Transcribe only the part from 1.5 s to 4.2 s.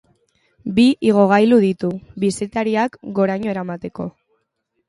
ditu, bisitariak goraino eramateko.